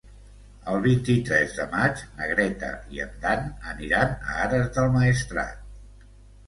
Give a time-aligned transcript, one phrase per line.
[0.71, 6.15] El vint-i-tres de maig na Greta i en Dan aniran a Ares del Maestrat.